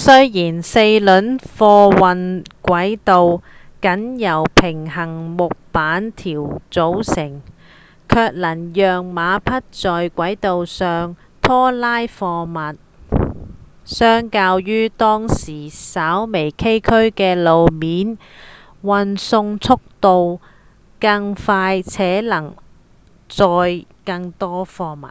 [0.00, 3.42] 雖然四輪貨運軌道
[3.82, 7.42] 僅由平行木板條組成
[8.08, 12.78] 卻能讓馬匹在軌道上拖拉貨物
[13.84, 18.18] 相較於當時稍微崎嶇的路面
[18.84, 20.40] 運送速度
[21.00, 22.54] 更快且能
[23.28, 25.10] 裝載更多貨物